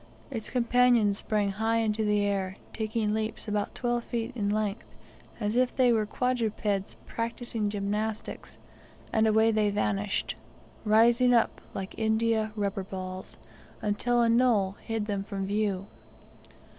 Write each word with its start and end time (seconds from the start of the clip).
Its 0.31 0.49
companions 0.49 1.19
sprang 1.19 1.51
high 1.51 1.77
into 1.77 2.03
the 2.03 2.21
air, 2.25 2.55
taking 2.73 3.13
leaps 3.13 3.47
about 3.47 3.75
twelve 3.75 4.03
feet 4.03 4.31
in 4.35 4.49
length, 4.49 4.83
as 5.39 5.55
if 5.55 5.75
they 5.75 5.93
were 5.93 6.07
quadrupeds 6.07 6.97
practising 7.05 7.69
gymnastics, 7.69 8.57
and 9.13 9.27
away 9.27 9.51
they 9.51 9.69
vanished, 9.69 10.35
rising 10.85 11.35
up 11.35 11.61
like 11.75 11.93
India 11.99 12.51
rubber 12.55 12.83
balls; 12.83 13.37
until 13.83 14.23
a 14.23 14.27
knoll 14.27 14.71
hid 14.87 15.05
them 15.05 15.23
from 15.23 15.45
view. 15.45 15.85